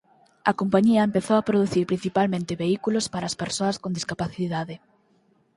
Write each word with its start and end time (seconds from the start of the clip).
A 0.49 0.51
compañía 0.59 1.07
empezou 1.09 1.35
a 1.39 1.47
producir 1.49 1.83
principalmente 1.91 2.59
vehículos 2.63 3.05
para 3.13 3.35
persoas 3.43 3.79
con 3.81 3.91
discapacidade. 3.99 4.75